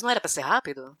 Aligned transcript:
Mas 0.00 0.02
não 0.02 0.10
era 0.12 0.20
pra 0.20 0.30
ser 0.30 0.40
rápido? 0.40 0.96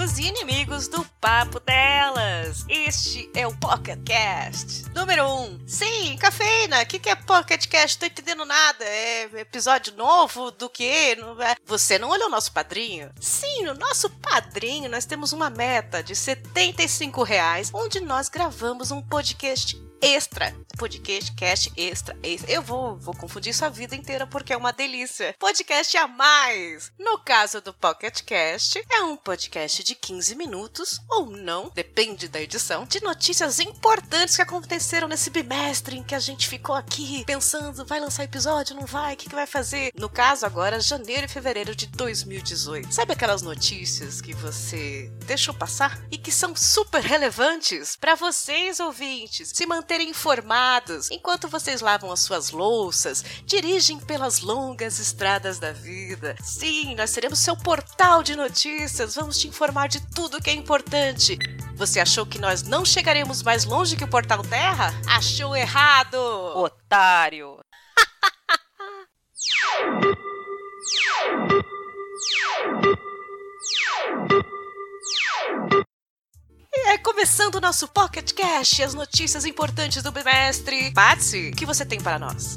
Amigos 0.00 0.18
e 0.18 0.28
inimigos 0.28 0.88
do 0.88 1.04
Papo 1.20 1.60
Delas, 1.60 2.64
este 2.70 3.30
é 3.34 3.46
o 3.46 3.54
Pocket 3.54 4.02
Cast 4.02 4.88
número 4.94 5.24
1. 5.24 5.42
Um. 5.42 5.60
Sim, 5.66 6.16
cafeína. 6.18 6.80
O 6.80 6.86
que, 6.86 6.98
que 6.98 7.10
é 7.10 7.14
Pocket 7.14 7.66
Cast? 7.66 7.98
Tô 7.98 8.06
entendendo 8.06 8.46
nada. 8.46 8.82
É 8.82 9.24
episódio 9.40 9.94
novo 9.96 10.50
do 10.52 10.70
quê? 10.70 11.18
Você 11.66 11.98
não 11.98 12.08
olhou 12.08 12.28
o 12.28 12.30
nosso 12.30 12.50
padrinho? 12.50 13.10
Sim, 13.20 13.64
no 13.64 13.74
nosso 13.74 14.08
padrinho 14.08 14.88
nós 14.88 15.04
temos 15.04 15.34
uma 15.34 15.50
meta 15.50 16.02
de 16.02 16.16
75 16.16 17.22
reais, 17.22 17.70
onde 17.74 18.00
nós 18.00 18.30
gravamos 18.30 18.90
um 18.90 19.02
podcast 19.02 19.76
extra. 20.00 20.54
Podcast, 20.78 21.32
cast 21.32 21.72
extra, 21.76 22.16
extra. 22.22 22.50
Eu 22.50 22.62
vou, 22.62 22.96
vou 22.96 23.14
confundir 23.14 23.54
sua 23.54 23.68
vida 23.68 23.94
inteira 23.94 24.26
porque 24.26 24.52
é 24.52 24.56
uma 24.56 24.72
delícia. 24.72 25.34
Podcast 25.38 25.96
a 25.98 26.08
mais. 26.08 26.90
No 26.98 27.18
caso 27.18 27.60
do 27.60 27.74
Pocket 27.74 28.22
Cast, 28.22 28.82
é 28.90 29.02
um 29.02 29.16
podcast 29.16 29.84
de 29.84 29.94
15 29.94 30.34
minutos 30.36 31.00
ou 31.08 31.26
não, 31.26 31.70
depende 31.74 32.28
da 32.28 32.40
edição, 32.40 32.86
de 32.86 33.02
notícias 33.02 33.60
importantes 33.60 34.36
que 34.36 34.42
aconteceram 34.42 35.06
nesse 35.06 35.28
bimestre 35.28 35.98
em 35.98 36.02
que 36.02 36.14
a 36.14 36.18
gente 36.18 36.48
ficou 36.48 36.74
aqui 36.74 37.24
pensando, 37.26 37.84
vai 37.84 38.00
lançar 38.00 38.24
episódio, 38.24 38.76
não 38.76 38.86
vai, 38.86 39.14
o 39.14 39.16
que, 39.16 39.28
que 39.28 39.34
vai 39.34 39.46
fazer? 39.46 39.92
No 39.94 40.08
caso 40.08 40.46
agora, 40.46 40.80
janeiro 40.80 41.26
e 41.26 41.28
fevereiro 41.28 41.74
de 41.76 41.86
2018. 41.86 42.94
Sabe 42.94 43.12
aquelas 43.12 43.42
notícias 43.42 44.20
que 44.20 44.32
você 44.32 45.10
deixou 45.26 45.52
passar 45.52 46.00
e 46.10 46.16
que 46.16 46.32
são 46.32 46.56
super 46.56 47.02
relevantes 47.02 47.96
para 47.96 48.14
vocês 48.14 48.80
ouvintes 48.80 49.52
se 49.54 49.66
manter 49.66 49.89
manterem 49.90 50.10
informados 50.10 51.10
enquanto 51.10 51.48
vocês 51.48 51.80
lavam 51.80 52.12
as 52.12 52.20
suas 52.20 52.52
louças, 52.52 53.24
dirigem 53.44 53.98
pelas 53.98 54.38
longas 54.38 55.00
estradas 55.00 55.58
da 55.58 55.72
vida. 55.72 56.36
Sim, 56.40 56.94
nós 56.94 57.10
seremos 57.10 57.40
seu 57.40 57.56
portal 57.56 58.22
de 58.22 58.36
notícias, 58.36 59.16
vamos 59.16 59.38
te 59.38 59.48
informar 59.48 59.88
de 59.88 60.00
tudo 60.14 60.40
que 60.40 60.48
é 60.48 60.52
importante. 60.52 61.36
Você 61.74 61.98
achou 61.98 62.24
que 62.24 62.38
nós 62.38 62.62
não 62.62 62.84
chegaremos 62.84 63.42
mais 63.42 63.64
longe 63.64 63.96
que 63.96 64.04
o 64.04 64.08
Portal 64.08 64.42
Terra? 64.42 64.94
Achou 65.08 65.56
errado! 65.56 66.16
Otário! 66.54 67.58
E 76.72 76.90
é 76.90 76.98
começando 76.98 77.56
o 77.56 77.60
nosso 77.60 77.88
Pocket 77.88 78.32
Cash, 78.32 78.80
as 78.80 78.94
notícias 78.94 79.44
importantes 79.44 80.04
do 80.04 80.12
bimestre. 80.12 80.92
Patsy, 80.92 81.50
o 81.50 81.56
que 81.56 81.66
você 81.66 81.84
tem 81.84 82.00
para 82.00 82.18
nós? 82.18 82.56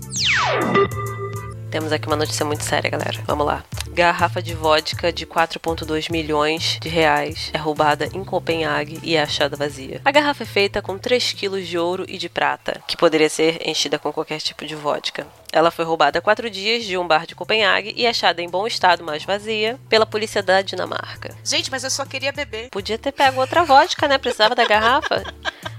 Temos 1.73 1.91
aqui 1.91 2.05
uma 2.05 2.15
notícia 2.15 2.45
muito 2.45 2.63
séria, 2.63 2.87
galera. 2.87 3.19
Vamos 3.25 3.47
lá. 3.47 3.63
Garrafa 3.89 4.43
de 4.43 4.53
vodka 4.53 5.11
de 5.11 5.25
4,2 5.25 6.11
milhões 6.11 6.77
de 6.79 6.87
reais 6.87 7.49
é 7.51 7.57
roubada 7.57 8.07
em 8.13 8.23
Copenhague 8.23 8.99
e 9.01 9.15
é 9.15 9.23
achada 9.23 9.57
vazia. 9.57 9.99
A 10.05 10.11
garrafa 10.11 10.43
é 10.43 10.45
feita 10.45 10.83
com 10.83 10.99
3 10.99 11.33
quilos 11.33 11.67
de 11.67 11.75
ouro 11.75 12.05
e 12.07 12.19
de 12.19 12.29
prata, 12.29 12.79
que 12.87 12.95
poderia 12.95 13.27
ser 13.27 13.67
enchida 13.67 13.97
com 13.97 14.13
qualquer 14.13 14.39
tipo 14.39 14.67
de 14.67 14.75
vodka. 14.75 15.25
Ela 15.51 15.71
foi 15.71 15.83
roubada 15.83 16.19
há 16.19 16.21
quatro 16.21 16.47
dias 16.47 16.83
de 16.83 16.95
um 16.95 17.07
bar 17.07 17.25
de 17.25 17.33
Copenhague 17.33 17.91
e 17.97 18.05
achada 18.05 18.39
em 18.39 18.49
bom 18.49 18.67
estado, 18.67 19.03
mas 19.03 19.23
vazia, 19.23 19.79
pela 19.89 20.05
polícia 20.05 20.43
da 20.43 20.61
Dinamarca. 20.61 21.35
Gente, 21.43 21.71
mas 21.71 21.83
eu 21.83 21.89
só 21.89 22.05
queria 22.05 22.31
beber. 22.31 22.69
Podia 22.69 22.99
ter 22.99 23.11
pego 23.11 23.41
outra 23.41 23.63
vodka, 23.63 24.07
né? 24.07 24.19
Precisava 24.19 24.53
da 24.53 24.67
garrafa. 24.67 25.23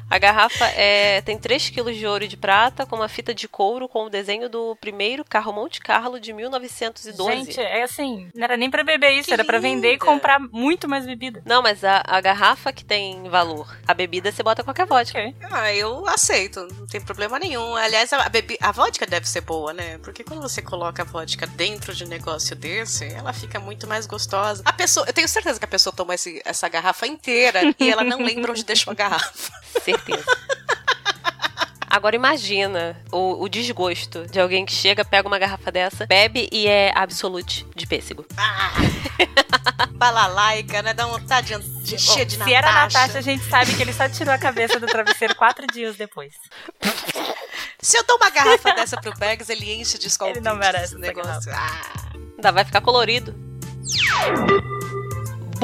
A 0.09 0.19
garrafa 0.19 0.67
é, 0.77 1.21
tem 1.23 1.39
3 1.39 1.71
quilos 1.71 1.97
de 1.97 2.07
ouro 2.07 2.25
e 2.25 2.29
de 2.29 2.37
prata 2.37 2.87
com 2.87 2.97
uma 2.97 3.09
fita 3.09 3.35
de 3.35 3.49
couro 3.49 3.89
com 3.89 4.05
o 4.05 4.11
desenho 4.11 4.49
do 4.49 4.77
primeiro 4.77 5.25
carro 5.25 5.53
Monte 5.53 5.81
Carlo 5.81 6.21
de 6.21 6.33
1912. 6.33 7.33
Gente, 7.33 7.61
é 7.61 7.83
assim, 7.83 8.29
não 8.35 8.45
era 8.45 8.57
nem 8.57 8.71
para 8.71 8.85
beber 8.85 9.13
isso, 9.13 9.29
que 9.29 9.35
era 9.35 9.45
para 9.45 9.59
vender 9.59 9.95
e 9.95 9.99
comprar 9.99 10.39
muito 10.39 10.89
mais 10.89 11.07
bebida. 11.07 11.43
Não, 11.45 11.63
mas 11.63 11.83
a, 11.83 12.03
a, 12.07 12.21
garrafa 12.21 12.73
que 12.73 12.85
tem 12.85 13.29
valor. 13.29 13.77
A 13.87 13.95
bebida 13.95 14.31
você 14.31 14.43
bota 14.43 14.63
qualquer 14.63 14.87
vodka. 14.87 15.19
Okay. 15.19 15.35
Ah, 15.51 15.73
eu 15.73 16.07
aceito, 16.07 16.67
não 16.79 16.87
tem 16.87 17.01
problema 17.01 17.39
nenhum. 17.39 17.75
Aliás, 17.75 18.13
a, 18.13 18.29
bebi 18.29 18.57
a 18.61 18.73
vodka 18.73 19.07
deve 19.07 19.29
ser 19.29 19.41
boa, 19.41 19.73
né? 19.73 19.99
Porque 19.99 20.23
quando 20.23 20.43
você 20.43 20.63
coloca 20.63 21.03
a 21.03 21.05
vodka 21.05 21.47
dentro 21.47 21.95
de 21.95 22.05
um 22.05 22.09
negócio 22.09 22.55
desse, 22.55 23.07
ela 23.07 23.33
fica 23.33 23.59
muito 23.59 23.87
mais 23.87 24.07
gostosa. 24.07 24.63
A 24.65 24.73
pessoa, 24.73 25.07
eu 25.07 25.13
tenho 25.13 25.29
certeza 25.29 25.59
que 25.59 25.65
a 25.65 25.69
pessoa 25.69 25.95
toma 25.95 26.15
esse, 26.15 26.41
essa 26.45 26.69
garrafa 26.69 27.07
inteira 27.07 27.61
e 27.79 27.91
ela 27.91 28.05
não 28.05 28.19
lembra 28.19 28.53
onde 28.53 28.65
deixou 28.65 28.91
a 28.91 28.95
garrafa. 28.95 29.53
certeza. 29.99 30.25
Agora 31.95 32.17
imagina 32.17 33.01
o, 33.13 33.45
o, 33.45 33.49
desgosto 33.49 34.27
de 34.27 34.41
alguém 34.41 34.67
que 34.67 34.73
chega, 34.73 35.05
pega 35.05 35.29
uma 35.29 35.39
garrafa 35.39 35.71
dessa, 35.71 36.05
bebe 36.07 36.49
e 36.51 36.67
é 36.67 36.93
absolute 36.93 37.65
de 37.77 37.87
pêssego. 37.87 38.27
Ah, 38.37 38.73
balalaica, 39.95 40.83
né? 40.83 40.93
Dá 40.93 41.07
vontade 41.07 41.55
de 41.85 41.95
encher 41.95 42.25
de 42.25 42.37
Natasha. 42.37 42.51
Se 42.51 42.53
era 42.53 42.73
Natasha, 42.73 43.19
a 43.19 43.21
gente 43.21 43.45
sabe 43.45 43.77
que 43.77 43.81
ele 43.81 43.93
só 43.93 44.09
tirou 44.09 44.35
a 44.35 44.39
cabeça 44.39 44.81
do 44.81 44.87
travesseiro 44.89 45.37
quatro 45.37 45.69
dias 45.69 45.95
depois. 45.95 46.35
Se 47.81 47.97
eu 47.97 48.05
dou 48.05 48.17
uma 48.17 48.31
garrafa 48.31 48.73
dessa 48.73 49.01
pro 49.01 49.17
Bags, 49.17 49.49
ele 49.49 49.73
enche 49.73 49.97
de 49.97 50.09
escolta. 50.09 50.33
Ele 50.33 50.45
não 50.45 50.57
merece 50.57 50.95
esse 50.95 50.99
negócio. 50.99 51.53
Ah. 51.55 52.11
Ainda 52.37 52.51
vai 52.51 52.65
ficar 52.65 52.81
colorido. 52.81 53.33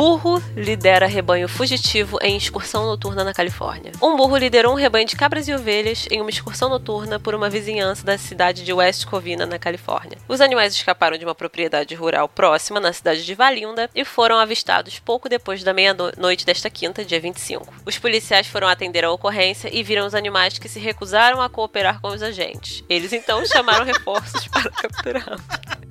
Burro 0.01 0.43
lidera 0.57 1.07
rebanho 1.07 1.47
fugitivo 1.47 2.17
em 2.23 2.35
excursão 2.35 2.87
noturna 2.87 3.23
na 3.23 3.35
Califórnia. 3.35 3.93
Um 4.01 4.17
burro 4.17 4.39
liderou 4.39 4.73
um 4.73 4.75
rebanho 4.75 5.07
de 5.07 5.15
cabras 5.15 5.47
e 5.47 5.53
ovelhas 5.53 6.07
em 6.11 6.23
uma 6.23 6.31
excursão 6.31 6.71
noturna 6.71 7.21
por 7.21 7.35
uma 7.35 7.51
vizinhança 7.51 8.03
da 8.03 8.17
cidade 8.17 8.65
de 8.65 8.73
West 8.73 9.05
Covina, 9.05 9.45
na 9.45 9.59
Califórnia. 9.59 10.17
Os 10.27 10.41
animais 10.41 10.73
escaparam 10.73 11.19
de 11.19 11.25
uma 11.27 11.35
propriedade 11.35 11.95
rural 11.95 12.27
próxima, 12.31 12.81
na 12.81 12.95
cidade 12.95 13.27
de 13.27 13.35
Valinda, 13.35 13.91
e 13.95 14.03
foram 14.03 14.39
avistados 14.39 14.99
pouco 14.99 15.29
depois 15.29 15.63
da 15.63 15.75
meia-noite 15.75 16.47
desta 16.47 16.71
quinta, 16.71 17.05
dia 17.05 17.21
25. 17.21 17.71
Os 17.85 17.99
policiais 17.99 18.47
foram 18.47 18.69
atender 18.69 19.05
a 19.05 19.13
ocorrência 19.13 19.69
e 19.71 19.83
viram 19.83 20.07
os 20.07 20.15
animais 20.15 20.59
que 20.59 20.67
se 20.67 20.81
recusaram 20.81 21.43
a 21.43 21.51
cooperar 21.51 22.01
com 22.01 22.09
os 22.09 22.23
agentes. 22.23 22.83
Eles 22.89 23.13
então 23.13 23.45
chamaram 23.45 23.85
reforços 23.85 24.49
para 24.49 24.71
capturá-los. 24.71 25.90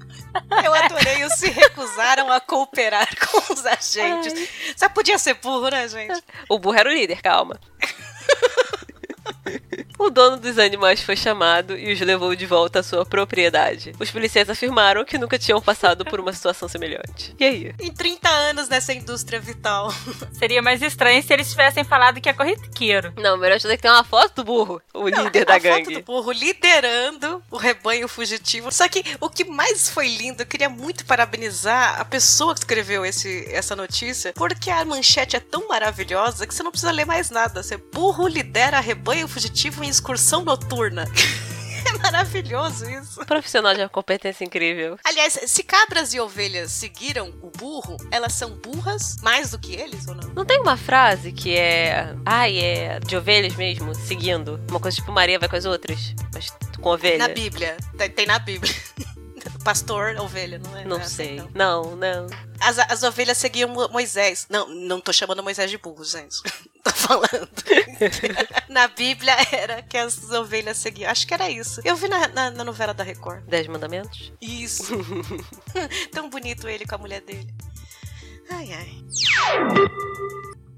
Eu 0.63 0.73
adorei 0.73 1.23
os 1.23 1.33
se 1.33 1.49
recusaram 1.49 2.31
a 2.31 2.39
cooperar 2.39 3.07
com 3.27 3.53
os 3.53 3.65
agentes. 3.65 4.33
Ai. 4.33 4.49
Só 4.75 4.89
podia 4.89 5.17
ser 5.17 5.35
burro, 5.35 5.69
né, 5.69 5.87
gente? 5.87 6.21
O 6.47 6.59
burro 6.59 6.77
era 6.77 6.89
o 6.89 6.93
líder, 6.93 7.21
calma. 7.21 7.59
O 9.97 10.09
dono 10.09 10.37
dos 10.37 10.57
animais 10.57 11.01
foi 11.01 11.17
chamado 11.17 11.77
e 11.77 11.91
os 11.91 11.99
levou 11.99 12.33
de 12.33 12.45
volta 12.45 12.79
à 12.79 12.83
sua 12.83 13.05
propriedade. 13.05 13.93
Os 13.99 14.09
policiais 14.09 14.49
afirmaram 14.49 15.03
que 15.03 15.17
nunca 15.17 15.37
tinham 15.37 15.61
passado 15.61 16.05
por 16.05 16.21
uma 16.21 16.31
situação 16.31 16.69
semelhante. 16.69 17.35
E 17.37 17.43
aí? 17.43 17.75
Em 17.81 17.91
30 17.91 18.29
anos 18.29 18.69
nessa 18.69 18.93
indústria 18.93 19.41
vital. 19.41 19.93
Seria 20.31 20.61
mais 20.61 20.81
estranho 20.81 21.21
se 21.21 21.33
eles 21.33 21.49
tivessem 21.49 21.83
falado 21.83 22.21
que 22.21 22.29
é 22.29 22.33
corriqueiro. 22.33 23.13
Não, 23.17 23.37
melhor 23.37 23.57
dizer 23.57 23.75
que 23.75 23.81
tem 23.81 23.91
uma 23.91 24.05
foto 24.05 24.35
do 24.37 24.43
burro, 24.45 24.81
o 24.93 25.09
Não, 25.09 25.25
líder 25.25 25.45
da 25.45 25.59
gangue. 25.59 25.85
Foto 25.85 25.99
do 25.99 26.05
burro 26.05 26.31
liderando 26.31 27.43
o 27.51 27.57
rebanho 27.57 28.07
fugitivo. 28.07 28.71
Só 28.71 28.87
que 28.87 29.03
o 29.19 29.29
que 29.29 29.43
mais 29.43 29.89
foi 29.89 30.07
lindo, 30.07 30.43
eu 30.43 30.47
queria 30.47 30.69
muito 30.69 31.05
parabenizar 31.05 31.99
a 31.99 32.05
pessoa 32.05 32.53
que 32.53 32.61
escreveu 32.61 33.05
esse, 33.05 33.45
essa 33.51 33.75
notícia, 33.75 34.31
porque 34.33 34.69
a 34.69 34.85
manchete 34.85 35.35
é 35.35 35.39
tão 35.41 35.67
maravilhosa 35.67 36.47
que 36.47 36.55
você 36.55 36.63
não 36.63 36.71
precisa 36.71 36.91
ler 36.91 37.05
mais 37.05 37.29
nada. 37.29 37.61
Você 37.61 37.75
burro 37.75 38.27
lidera 38.27 38.79
rebanho 38.79 39.18
fugitivo 39.27 39.83
em 39.83 39.89
excursão 39.89 40.43
noturna. 40.43 41.05
É 41.85 41.97
maravilhoso 41.97 42.87
isso. 42.89 43.25
Profissional 43.25 43.73
de 43.73 43.79
uma 43.81 43.87
competência 43.89 44.43
incrível. 44.43 44.99
Aliás, 45.03 45.39
se 45.47 45.63
cabras 45.63 46.13
e 46.13 46.19
ovelhas 46.19 46.73
seguiram 46.73 47.29
o 47.41 47.49
burro, 47.49 47.95
elas 48.11 48.33
são 48.33 48.51
burras 48.51 49.15
mais 49.23 49.51
do 49.51 49.57
que 49.59 49.75
eles 49.75 50.05
ou 50.05 50.13
não? 50.13 50.29
Não 50.35 50.45
tem 50.45 50.59
uma 50.59 50.75
frase 50.75 51.31
que 51.31 51.55
é. 51.57 52.13
Ai, 52.25 52.59
é 52.59 52.99
de 52.99 53.15
ovelhas 53.15 53.55
mesmo, 53.55 53.95
seguindo? 53.95 54.59
Uma 54.69 54.79
coisa 54.79 54.97
tipo 54.97 55.11
Maria 55.13 55.39
vai 55.39 55.47
com 55.47 55.55
as 55.55 55.63
outras, 55.65 56.13
mas 56.33 56.51
com 56.81 56.89
ovelha. 56.89 57.17
Na 57.29 57.29
Bíblia. 57.33 57.77
Tem, 58.13 58.25
na 58.25 58.37
Bíblia. 58.39 58.73
Pastor, 59.63 60.15
ovelha, 60.19 60.59
não 60.59 60.77
é? 60.77 60.83
Não 60.85 60.97
é 60.97 61.01
assim, 61.01 61.15
sei. 61.15 61.35
não. 61.53 61.95
Não, 61.95 61.95
não. 61.95 62.27
As, 62.59 62.77
as 62.77 63.03
ovelhas 63.03 63.37
seguiam 63.37 63.69
Mo- 63.69 63.87
Moisés. 63.89 64.45
Não, 64.49 64.67
não 64.67 64.99
tô 64.99 65.13
chamando 65.13 65.41
Moisés 65.41 65.71
de 65.71 65.77
burro, 65.77 66.03
gente. 66.03 66.35
Tô 66.91 66.97
falando. 66.97 67.49
na 68.69 68.87
Bíblia 68.87 69.35
era 69.51 69.81
que 69.81 69.97
as 69.97 70.31
ovelhas 70.31 70.77
seguiam. 70.77 71.09
Acho 71.09 71.27
que 71.27 71.33
era 71.33 71.49
isso. 71.49 71.81
Eu 71.83 71.95
vi 71.95 72.07
na, 72.07 72.27
na, 72.27 72.51
na 72.51 72.63
novela 72.63 72.93
da 72.93 73.03
Record. 73.03 73.43
Dez 73.45 73.67
mandamentos? 73.67 74.31
Isso. 74.41 74.93
Tão 76.11 76.29
bonito 76.29 76.67
ele 76.67 76.85
com 76.85 76.95
a 76.95 76.97
mulher 76.97 77.21
dele. 77.21 77.53
Ai, 78.49 78.73
ai. 78.73 79.03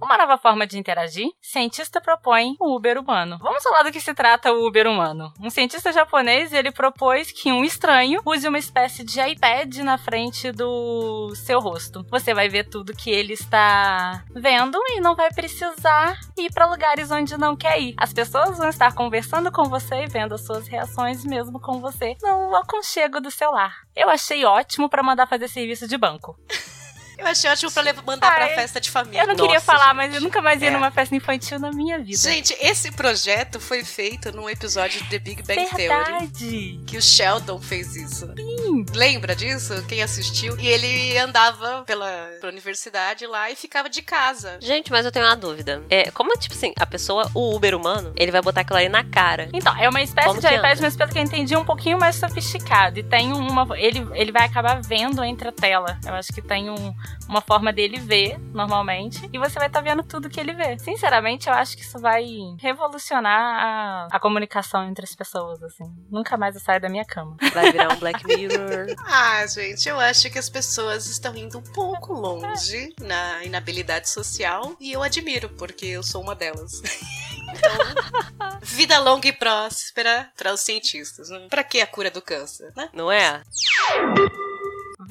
Uma 0.02 0.18
nova 0.18 0.38
forma 0.38 0.66
de 0.66 0.80
interagir, 0.80 1.30
cientista 1.40 2.02
propõe 2.02 2.56
o 2.60 2.76
Uber 2.76 2.98
humano. 2.98 3.38
Vamos 3.40 3.62
falar 3.62 3.84
do 3.84 3.92
que 3.92 4.02
se 4.02 4.14
trata 4.16 4.52
o 4.52 4.68
Uber 4.68 4.88
humano. 4.88 5.32
Um 5.40 5.50
cientista 5.50 5.94
japonês, 5.94 6.52
ele 6.52 6.72
propôs 6.72 7.32
que 7.32 7.52
um 7.52 7.64
estranho 7.64 8.20
use 8.26 8.48
uma 8.48 8.58
espécie 8.58 9.04
de 9.04 9.22
iPad 9.22 9.78
na 9.78 10.00
frente 10.00 10.52
do 10.52 11.32
seu 11.36 11.60
rosto. 11.60 12.04
Você 12.10 12.34
vai 12.34 12.50
ver 12.50 12.68
tudo 12.68 12.96
que 12.96 13.12
ele 13.12 13.34
está 13.34 14.24
vendo 14.34 14.80
e 14.90 15.00
não 15.00 15.16
vai 15.16 15.32
precisar 15.32 16.20
ir 16.36 16.52
para 16.52 16.66
lugares 16.66 17.12
onde 17.12 17.38
não 17.38 17.56
quer 17.56 17.80
ir. 17.80 17.94
As 17.96 18.12
pessoas 18.12 18.58
vão 18.58 18.70
estar 18.70 18.96
conversando 18.96 19.52
com 19.52 19.66
você 19.66 20.06
e 20.06 20.08
vendo 20.08 20.34
as 20.34 20.42
suas 20.42 20.68
reações 20.68 21.24
mesmo 21.24 21.60
com 21.60 21.80
você 21.80 22.18
no 22.24 22.56
aconchego 22.56 23.22
do 23.22 23.30
seu 23.30 23.52
lar. 23.52 23.76
Eu 23.96 24.10
achei 24.10 24.44
ótimo 24.46 24.90
para 24.90 25.04
mandar 25.04 25.28
fazer 25.28 25.48
serviço 25.48 25.88
de 25.88 25.98
banco. 25.98 26.36
Eu 27.22 27.28
achei 27.28 27.50
ótimo 27.50 27.72
pra 27.72 27.82
levar- 27.84 28.04
mandar 28.04 28.34
pra 28.36 28.46
Ai, 28.46 28.56
festa 28.56 28.82
de 28.82 28.90
família. 28.90 29.22
Eu 29.22 29.28
não 29.28 29.36
queria 29.36 29.54
Nossa, 29.54 29.66
falar, 29.66 29.86
gente. 29.88 29.96
mas 29.96 30.16
eu 30.16 30.22
nunca 30.22 30.42
mais 30.42 30.62
ia 30.62 30.68
É. 30.70 30.72
numa 30.72 30.92
festa 30.92 31.16
infantil 31.16 31.60
na 31.60 31.72
minha 31.72 32.00
vida. 32.00 32.18
Gente, 32.18 32.56
esse 32.60 32.92
projeto 32.92 33.60
foi 33.60 33.84
feito 33.84 34.32
num 34.32 34.50
episódio 34.50 35.02
de 35.04 35.10
The 35.10 35.20
Big 35.20 35.44
Bang 35.44 35.66
Theory. 35.70 35.88
Verdade. 35.88 36.80
Que 36.88 36.98
o 36.98 37.02
Sheldon 37.02 37.62
fez 37.62 37.96
isso. 37.96 38.28
Lembra 38.94 39.36
disso? 39.36 39.84
Quem 39.88 40.02
assistiu? 40.02 40.58
E 40.60 40.68
ele 40.68 41.18
andava 41.18 41.84
pela, 41.84 42.30
pela 42.40 42.52
universidade 42.52 43.26
lá 43.28 43.50
e 43.50 43.56
ficava 43.56 43.90
de 43.90 44.02
casa. 44.02 44.58
Gente, 44.62 44.92
mas 44.92 45.06
eu 45.06 45.12
tenho 45.12 45.26
uma 45.26 45.36
dúvida. 45.36 45.84
É, 45.90 46.10
como, 46.12 46.32
tipo 46.38 46.56
assim, 46.56 46.74
a 46.80 46.86
pessoa, 46.86 47.30
o 47.34 47.56
Uber 47.56 47.76
humano, 47.76 48.14
ele 48.16 48.32
vai 48.32 48.42
botar 48.42 48.62
aquilo 48.62 48.80
aí 48.80 48.90
na 48.90 49.04
cara. 49.04 49.50
Então, 49.54 49.76
é 49.78 49.88
uma 49.90 50.02
espécie 50.02 50.28
Como 50.28 50.40
de 50.42 50.48
iPad, 50.48 50.80
mas 50.80 50.96
pelo 50.96 51.12
que 51.12 51.18
eu 51.20 51.24
entendi, 51.24 51.56
um 51.56 51.66
pouquinho 51.66 52.00
mais 52.00 52.16
sofisticado. 52.16 53.00
E 53.00 53.04
tem 53.04 53.32
uma. 53.34 53.68
Ele, 53.78 54.08
ele 54.14 54.32
vai 54.32 54.46
acabar 54.46 54.82
vendo 54.82 55.24
entre 55.24 55.48
a 55.48 55.52
tela. 55.52 55.98
Eu 56.06 56.14
acho 56.16 56.32
que 56.34 56.42
tem 56.42 56.70
um- 56.70 56.94
uma 57.28 57.42
forma 57.42 57.72
dele 57.72 58.00
ver, 58.00 58.38
normalmente. 58.54 59.30
E 59.32 59.38
você 59.38 59.58
vai 59.58 59.68
estar 59.68 59.82
vendo 59.82 60.04
tudo 60.04 60.30
que 60.30 60.40
ele 60.40 60.54
vê. 60.54 60.78
Sinceramente, 60.80 61.48
eu 61.48 61.54
acho 61.54 61.76
que 61.78 61.84
isso 61.84 62.00
vai 62.00 62.26
revolucionar 62.60 63.40
a, 63.40 64.08
a 64.12 64.20
comunicação 64.20 64.88
entre 64.88 65.06
as 65.06 65.16
pessoas, 65.16 65.62
assim. 65.64 65.86
Nunca 66.10 66.38
mais 66.38 66.56
eu 66.56 66.62
saio 66.62 66.82
da 66.82 66.90
minha 66.90 67.06
cama. 67.06 67.38
Vai 67.54 67.72
virar 67.72 67.94
um 67.94 67.98
Black 67.98 68.26
Mirror. 68.26 68.96
Ah, 69.14 69.46
gente, 69.46 69.88
eu 69.88 70.00
acho 70.00 70.30
que 70.30 70.40
as 70.40 70.50
pessoas 70.50 71.06
estão 71.06 71.36
indo 71.36 71.58
um 71.58 71.62
pouco 71.62 72.14
longe 72.14 72.94
na 73.00 73.44
inabilidade 73.44 74.10
social 74.10 74.76
e 74.80 74.92
eu 74.92 75.04
admiro, 75.04 75.50
porque 75.50 75.86
eu 75.86 76.04
sou 76.04 76.22
uma 76.22 76.36
delas. 76.36 76.82
Então, 77.52 78.60
vida 78.62 78.98
longa 79.00 79.28
e 79.28 79.34
próspera 79.34 80.32
para 80.38 80.54
os 80.54 80.62
cientistas. 80.62 81.30
Né? 81.30 81.48
Para 81.50 81.66
que 81.66 81.82
a 81.82 81.88
cura 81.88 82.10
do 82.10 82.22
câncer, 82.22 82.72
né? 82.78 82.90
Não 82.94 83.12
é? 83.12 83.44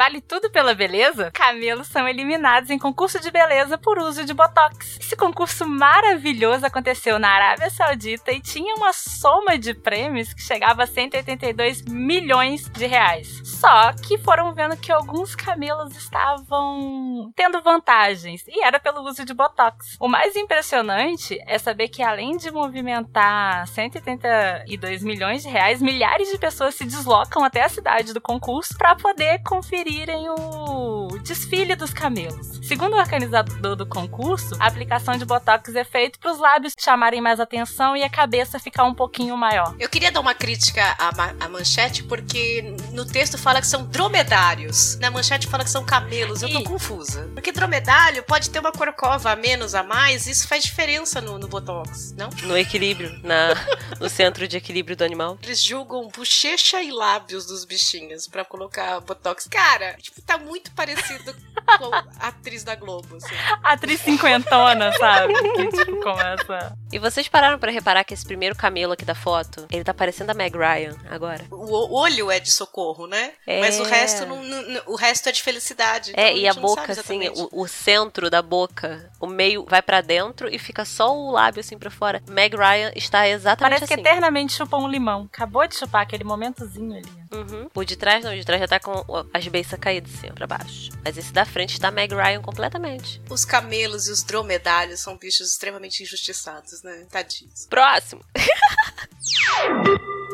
Vale 0.00 0.22
tudo 0.22 0.48
pela 0.50 0.74
beleza? 0.74 1.30
Camelos 1.30 1.88
são 1.88 2.08
eliminados 2.08 2.70
em 2.70 2.78
concurso 2.78 3.20
de 3.20 3.30
beleza 3.30 3.76
por 3.76 3.98
uso 3.98 4.24
de 4.24 4.32
botox. 4.32 4.98
Esse 4.98 5.14
concurso 5.14 5.66
maravilhoso 5.68 6.64
aconteceu 6.64 7.18
na 7.18 7.28
Arábia 7.28 7.68
Saudita 7.68 8.32
e 8.32 8.40
tinha 8.40 8.76
uma 8.76 8.94
soma 8.94 9.58
de 9.58 9.74
prêmios 9.74 10.32
que 10.32 10.40
chegava 10.40 10.84
a 10.84 10.86
182 10.86 11.82
milhões 11.82 12.66
de 12.70 12.86
reais. 12.86 13.42
Só 13.44 13.92
que 13.92 14.16
foram 14.16 14.54
vendo 14.54 14.74
que 14.74 14.90
alguns 14.90 15.34
camelos 15.34 15.94
estavam 15.94 17.30
tendo 17.36 17.60
vantagens 17.60 18.42
e 18.48 18.64
era 18.64 18.80
pelo 18.80 19.02
uso 19.02 19.22
de 19.22 19.34
botox. 19.34 19.98
O 20.00 20.08
mais 20.08 20.34
impressionante 20.34 21.38
é 21.46 21.58
saber 21.58 21.88
que 21.88 22.02
além 22.02 22.38
de 22.38 22.50
movimentar 22.50 23.66
182 23.66 25.02
milhões 25.02 25.42
de 25.42 25.50
reais, 25.50 25.82
milhares 25.82 26.30
de 26.30 26.38
pessoas 26.38 26.74
se 26.74 26.86
deslocam 26.86 27.44
até 27.44 27.62
a 27.62 27.68
cidade 27.68 28.14
do 28.14 28.20
concurso 28.20 28.78
para 28.78 28.96
poder 28.96 29.42
conferirem 29.90 30.28
o 30.30 31.08
desfile 31.22 31.74
dos 31.74 31.92
camelos. 31.92 32.60
Segundo 32.62 32.94
o 32.94 32.98
organizador 32.98 33.74
do 33.74 33.84
concurso, 33.86 34.54
a 34.60 34.66
aplicação 34.66 35.16
de 35.16 35.24
botox 35.24 35.74
é 35.74 35.82
feita 35.84 36.18
para 36.20 36.32
os 36.32 36.38
lábios 36.38 36.72
chamarem 36.78 37.20
mais 37.20 37.40
atenção 37.40 37.96
e 37.96 38.02
a 38.04 38.08
cabeça 38.08 38.58
ficar 38.60 38.84
um 38.84 38.94
pouquinho 38.94 39.36
maior. 39.36 39.74
Eu 39.78 39.88
queria 39.88 40.12
dar 40.12 40.20
uma 40.20 40.34
crítica 40.34 40.82
à, 40.98 41.12
ma- 41.14 41.34
à 41.40 41.48
manchete, 41.48 42.04
porque 42.04 42.74
no 42.92 43.04
texto 43.04 43.36
fala 43.36 43.60
que 43.60 43.66
são 43.66 43.84
dromedários. 43.86 44.96
Na 45.00 45.10
manchete 45.10 45.46
fala 45.48 45.64
que 45.64 45.70
são 45.70 45.84
camelos. 45.84 46.42
Eu 46.42 46.50
tô 46.50 46.60
Ih. 46.60 46.64
confusa. 46.64 47.28
Porque 47.34 47.50
dromedário 47.52 48.22
pode 48.22 48.48
ter 48.50 48.60
uma 48.60 48.72
corcova 48.72 49.32
a 49.32 49.36
menos, 49.36 49.74
a 49.74 49.82
mais. 49.82 50.26
Isso 50.26 50.46
faz 50.46 50.62
diferença 50.62 51.20
no, 51.20 51.38
no 51.38 51.48
Botox, 51.48 52.12
não? 52.16 52.30
No 52.44 52.56
equilíbrio, 52.56 53.18
na, 53.24 53.54
no 53.98 54.08
centro 54.08 54.46
de 54.46 54.56
equilíbrio 54.56 54.96
do 54.96 55.02
animal. 55.04 55.36
Eles 55.42 55.62
julgam 55.62 56.08
bochecha 56.08 56.80
e 56.80 56.90
lábios 56.92 57.46
dos 57.46 57.64
bichinhos 57.64 58.28
pra 58.28 58.44
colocar 58.44 59.00
Botox. 59.00 59.48
Cara, 59.50 59.79
tipo, 60.00 60.22
tá 60.22 60.38
muito 60.38 60.70
parecido 60.72 61.34
com 61.78 61.94
a 61.94 62.28
atriz 62.28 62.64
da 62.64 62.74
Globo, 62.74 63.16
assim. 63.16 63.34
Atriz 63.62 64.00
cinquentona, 64.00 64.92
sabe? 64.92 65.34
Que 65.54 65.68
tipo 65.68 66.00
começa. 66.02 66.76
E 66.92 66.98
vocês 66.98 67.28
pararam 67.28 67.58
pra 67.58 67.70
reparar 67.70 68.04
que 68.04 68.12
esse 68.14 68.24
primeiro 68.24 68.54
camelo 68.56 68.92
aqui 68.92 69.04
da 69.04 69.14
foto, 69.14 69.66
ele 69.70 69.84
tá 69.84 69.94
parecendo 69.94 70.30
a 70.30 70.34
Meg 70.34 70.56
Ryan 70.56 70.96
agora. 71.08 71.44
O 71.50 71.96
olho 71.98 72.30
é 72.30 72.40
de 72.40 72.50
socorro, 72.50 73.06
né? 73.06 73.32
É. 73.46 73.60
Mas 73.60 73.78
o 73.78 73.84
resto 73.84 74.26
não, 74.26 74.42
não- 74.42 74.82
o 74.86 74.96
resto 74.96 75.28
é 75.28 75.32
de 75.32 75.42
felicidade. 75.42 76.12
É, 76.16 76.30
Então 76.30 76.36
e 76.42 76.48
a 76.48 76.52
sabe 76.54 76.66
boca, 76.66 76.92
assim, 76.92 77.28
o, 77.28 77.62
o 77.62 77.68
centro 77.68 78.28
da 78.30 78.42
boca, 78.42 79.10
o 79.20 79.26
meio 79.26 79.64
vai 79.68 79.80
pra 79.82 80.00
dentro 80.00 80.48
e 80.52 80.58
fica 80.58 80.84
só 80.84 81.14
o 81.16 81.30
lábio 81.30 81.60
assim 81.60 81.78
pra 81.78 81.90
fora. 81.90 82.22
Meg 82.28 82.56
Ryan 82.56 82.92
está 82.96 83.28
exatamente 83.28 83.70
Parece 83.80 83.86
que 83.86 83.94
assim. 83.94 84.00
eternamente 84.02 84.52
chupou 84.54 84.80
um 84.82 84.88
limão. 84.88 85.28
Acabou 85.32 85.66
de 85.66 85.76
chupar 85.76 86.02
aquele 86.02 86.24
momentozinho 86.24 86.94
ali. 86.94 87.20
Uhum. 87.32 87.68
O 87.74 87.84
de 87.84 87.94
trás 87.96 88.24
não, 88.24 88.32
o 88.32 88.36
de 88.36 88.44
trás 88.44 88.60
já 88.60 88.66
tá 88.66 88.80
com 88.80 89.04
as 89.32 89.46
beiças 89.46 89.78
caídas 89.78 90.12
assim, 90.14 90.28
ó, 90.30 90.34
pra 90.34 90.46
baixo. 90.48 90.90
Mas 91.04 91.16
esse 91.16 91.32
da 91.32 91.44
frente 91.44 91.74
está 91.74 91.90
Meg 91.90 92.12
Ryan 92.12 92.42
completamente. 92.42 93.22
Os 93.30 93.44
camelos 93.44 94.08
e 94.08 94.10
os 94.10 94.22
dromedários 94.24 95.00
são 95.00 95.16
bichos 95.16 95.48
extremamente 95.52 96.02
injustiçados, 96.02 96.79
né? 96.82 97.06
Tadinhos. 97.10 97.66
Próximo! 97.66 98.22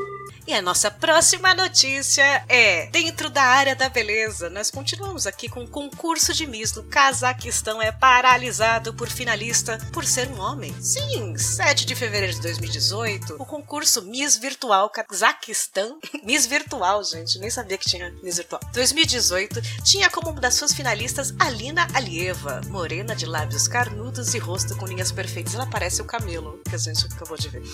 E 0.46 0.54
a 0.54 0.62
nossa 0.62 0.92
próxima 0.92 1.52
notícia 1.54 2.44
é: 2.48 2.86
dentro 2.86 3.28
da 3.28 3.42
área 3.42 3.74
da 3.74 3.88
beleza, 3.88 4.48
nós 4.48 4.70
continuamos 4.70 5.26
aqui 5.26 5.48
com 5.48 5.64
o 5.64 5.68
concurso 5.68 6.32
de 6.32 6.46
Miss 6.46 6.72
no 6.72 6.84
Cazaquistão 6.84 7.82
é 7.82 7.90
paralisado 7.90 8.94
por 8.94 9.08
finalista 9.08 9.76
por 9.92 10.04
ser 10.04 10.28
um 10.28 10.38
homem. 10.38 10.72
Sim, 10.80 11.36
7 11.36 11.84
de 11.84 11.96
fevereiro 11.96 12.32
de 12.32 12.42
2018, 12.42 13.36
o 13.40 13.44
concurso 13.44 14.02
Miss 14.02 14.36
Virtual 14.36 14.88
Cazaquistão, 14.88 15.98
Miss 16.22 16.46
Virtual, 16.46 17.02
gente, 17.02 17.40
nem 17.40 17.50
sabia 17.50 17.76
que 17.76 17.88
tinha 17.88 18.12
Miss 18.22 18.36
Virtual. 18.36 18.60
2018 18.72 19.60
tinha 19.82 20.08
como 20.08 20.30
uma 20.30 20.40
das 20.40 20.54
suas 20.54 20.72
finalistas 20.72 21.34
Alina 21.40 21.88
Alieva, 21.92 22.60
morena 22.68 23.16
de 23.16 23.26
lábios 23.26 23.66
carnudos 23.66 24.32
e 24.32 24.38
rosto 24.38 24.76
com 24.76 24.86
linhas 24.86 25.10
perfeitas. 25.10 25.56
Ela 25.56 25.66
parece 25.66 26.00
o 26.00 26.04
camelo 26.04 26.60
que 26.68 26.76
a 26.76 26.78
gente 26.78 27.04
acabou 27.06 27.36
de 27.36 27.48
ver. 27.48 27.64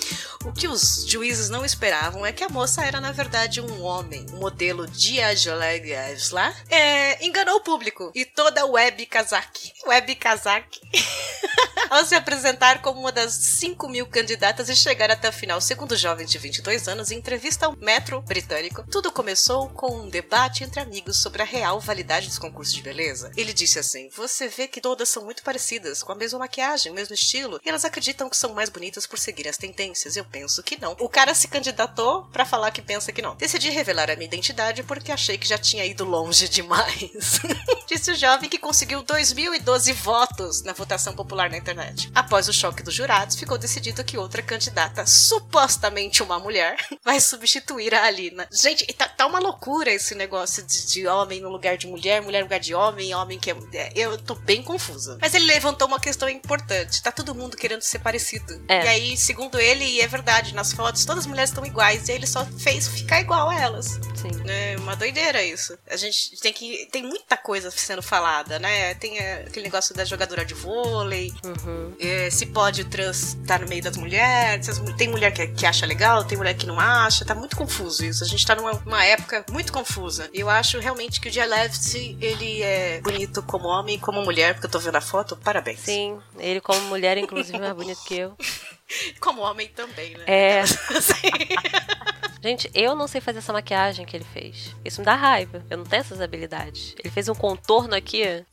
O 0.42 0.52
que 0.52 0.66
os 0.66 1.04
juízes 1.06 1.50
não 1.50 1.66
esperavam 1.66 2.24
é 2.24 2.32
que 2.32 2.42
a 2.42 2.48
era, 2.81 3.00
na 3.00 3.11
verdade, 3.11 3.61
um 3.61 3.83
homem. 3.83 4.25
O 4.33 4.37
modelo 4.37 4.87
Diajolegavsla 4.87 6.54
é, 6.71 7.25
enganou 7.25 7.57
o 7.57 7.61
público 7.61 8.12
e 8.14 8.25
toda 8.25 8.62
a 8.62 8.66
web 8.66 9.04
kazakh. 9.07 9.73
Web 9.85 10.14
kazakh. 10.14 10.81
Ao 11.90 12.04
se 12.04 12.14
apresentar 12.14 12.80
como 12.80 13.00
uma 13.00 13.12
das 13.12 13.32
5 13.34 13.88
mil 13.88 14.06
candidatas 14.06 14.68
e 14.68 14.76
chegar 14.76 15.10
até 15.10 15.28
a 15.28 15.32
final, 15.32 15.60
segundo 15.60 15.92
o 15.92 15.96
jovem 15.96 16.26
de 16.26 16.38
22 16.38 16.88
anos, 16.88 17.10
em 17.10 17.18
entrevista 17.18 17.66
ao 17.66 17.76
Metro 17.76 18.20
britânico, 18.22 18.84
tudo 18.90 19.12
começou 19.12 19.68
com 19.70 20.02
um 20.02 20.08
debate 20.08 20.64
entre 20.64 20.80
amigos 20.80 21.18
sobre 21.18 21.42
a 21.42 21.44
real 21.44 21.80
validade 21.80 22.28
dos 22.28 22.38
concursos 22.38 22.74
de 22.74 22.82
beleza. 22.82 23.30
Ele 23.36 23.52
disse 23.52 23.78
assim: 23.78 24.08
Você 24.16 24.48
vê 24.48 24.66
que 24.66 24.80
todas 24.80 25.08
são 25.08 25.24
muito 25.24 25.42
parecidas, 25.42 26.02
com 26.02 26.12
a 26.12 26.16
mesma 26.16 26.38
maquiagem, 26.38 26.90
o 26.90 26.94
mesmo 26.94 27.14
estilo, 27.14 27.60
e 27.64 27.68
elas 27.68 27.84
acreditam 27.84 28.28
que 28.28 28.36
são 28.36 28.54
mais 28.54 28.70
bonitas 28.70 29.06
por 29.06 29.18
seguir 29.18 29.48
as 29.48 29.56
tendências. 29.56 30.16
Eu 30.16 30.24
penso 30.24 30.62
que 30.62 30.80
não. 30.80 30.96
O 30.98 31.08
cara 31.08 31.34
se 31.34 31.48
candidatou 31.48 32.24
pra 32.26 32.44
falar 32.44 32.70
que 32.70 32.82
pensa 32.82 33.12
que 33.12 33.22
não. 33.22 33.36
Decidi 33.36 33.70
revelar 33.70 34.10
a 34.10 34.16
minha 34.16 34.26
identidade 34.26 34.82
porque 34.82 35.12
achei 35.12 35.38
que 35.38 35.48
já 35.48 35.58
tinha 35.58 35.84
ido 35.84 36.04
longe 36.04 36.48
demais. 36.48 37.40
Disse 37.86 38.10
o 38.10 38.14
jovem 38.14 38.48
que 38.48 38.58
conseguiu 38.58 39.02
2012 39.02 39.92
votos 39.92 40.62
na 40.62 40.72
votação 40.72 41.14
popular 41.14 41.50
na 41.50 41.58
internet. 41.62 42.11
Após 42.14 42.49
o 42.49 42.52
choque 42.52 42.83
dos 42.83 42.95
jurados, 42.95 43.37
ficou 43.37 43.57
decidido 43.57 44.04
que 44.04 44.19
outra 44.19 44.42
candidata, 44.42 45.07
supostamente 45.07 46.23
uma 46.23 46.38
mulher, 46.38 46.76
vai 47.04 47.21
substituir 47.21 47.95
a 47.95 48.04
Alina. 48.04 48.49
Gente, 48.52 48.85
tá, 48.92 49.09
tá 49.09 49.26
uma 49.26 49.38
loucura 49.38 49.90
esse 49.90 50.14
negócio 50.14 50.62
de, 50.64 50.87
de, 50.87 51.07
homem 51.07 51.40
no 51.40 51.49
lugar 51.49 51.76
de 51.76 51.87
mulher, 51.87 52.21
mulher 52.23 52.40
no 52.40 52.45
lugar 52.47 52.61
de 52.61 52.75
homem, 52.75 53.14
homem 53.14 53.38
que 53.38 53.50
é 53.50 53.54
mulher. 53.54 53.92
Eu 53.95 54.19
tô 54.19 54.35
bem 54.35 54.62
confusa. 54.62 55.19
Mas 55.21 55.35
ele 55.35 55.47
levantou 55.47 55.88
uma 55.88 56.00
questão 56.00 56.28
importante. 56.28 57.02
Tá 57.02 57.12
todo 57.12 57.35
mundo 57.35 57.57
querendo 57.57 57.83
ser 57.83 58.00
parecido. 58.00 58.62
É. 58.69 58.85
E 58.85 58.88
aí, 58.88 59.16
segundo 59.16 59.59
ele, 59.59 59.85
e 59.85 60.00
é 60.00 60.07
verdade, 60.07 60.54
nas 60.54 60.73
fotos 60.73 61.04
todas 61.04 61.25
as 61.25 61.26
mulheres 61.26 61.50
estão 61.50 61.64
iguais. 61.64 62.09
E 62.09 62.12
ele 62.12 62.26
só 62.26 62.45
fez 62.45 62.88
ficar 62.88 63.21
igual 63.21 63.49
a 63.49 63.61
elas. 63.61 64.00
Sim. 64.14 64.31
É 64.49 64.76
uma 64.78 64.95
doideira 64.95 65.42
isso. 65.42 65.76
A 65.88 65.97
gente 65.97 66.38
tem 66.40 66.52
que. 66.52 66.88
Tem 66.90 67.02
muita 67.02 67.37
coisa 67.37 67.71
sendo 67.71 68.02
falada, 68.02 68.59
né? 68.59 68.95
Tem 68.95 69.19
é, 69.19 69.45
aquele 69.47 69.64
negócio 69.64 69.95
da 69.95 70.04
jogadora 70.04 70.45
de 70.45 70.54
vôlei. 70.54 71.33
Uhum. 71.64 71.92
É, 71.99 72.30
se 72.30 72.47
pode 72.47 72.85
trans 72.85 73.35
estar 73.35 73.59
tá 73.59 73.64
no 73.64 73.68
meio 73.68 73.82
das 73.82 73.97
mulheres. 73.97 74.80
Tem 74.97 75.09
mulher 75.09 75.32
que, 75.32 75.47
que 75.49 75.66
acha 75.66 75.87
legal, 75.87 76.25
tem 76.25 76.38
mulher 76.38 76.54
que 76.54 76.66
não 76.66 76.78
acha. 76.78 77.25
Tá 77.25 77.35
muito 77.35 77.56
confuso 77.56 78.04
isso. 78.04 78.25
A 78.25 78.26
gente 78.26 78.44
tá 78.47 78.54
numa, 78.54 79.04
época 79.04 79.44
muito 79.50 79.73
confusa. 79.73 80.28
E 80.32 80.40
eu 80.40 80.49
acho 80.49 80.78
realmente 80.78 81.21
que 81.21 81.28
o 81.28 81.32
Jay 81.32 81.47
Left, 81.47 82.16
ele 82.21 82.62
é 82.62 83.00
bonito 83.00 83.42
como 83.42 83.68
homem 83.68 83.97
e 83.97 83.99
como 83.99 84.23
mulher, 84.23 84.54
porque 84.54 84.66
eu 84.66 84.71
tô 84.71 84.78
vendo 84.78 84.97
a 84.97 85.00
foto. 85.00 85.37
Parabéns. 85.37 85.80
Sim, 85.80 86.18
ele 86.38 86.61
como 86.61 86.80
mulher, 86.82 87.18
inclusive, 87.18 87.56
é 87.56 87.61
mais 87.61 87.75
bonito 87.75 88.02
que 88.04 88.14
eu. 88.16 88.37
Como 89.21 89.40
homem 89.40 89.68
também, 89.68 90.14
né? 90.18 90.25
É. 90.26 90.62
Gente, 92.42 92.68
eu 92.75 92.94
não 92.97 93.06
sei 93.06 93.21
fazer 93.21 93.38
essa 93.38 93.52
maquiagem 93.52 94.04
que 94.04 94.16
ele 94.16 94.26
fez. 94.35 94.75
Isso 94.85 95.00
me 95.00 95.04
dá 95.04 95.14
raiva. 95.14 95.64
Eu 95.71 95.78
não 95.78 95.85
tenho 95.85 96.00
essas 96.00 96.21
habilidades. 96.21 96.94
Ele 96.99 97.09
fez 97.09 97.28
um 97.28 97.35
contorno 97.35 97.94
aqui. 97.94 98.44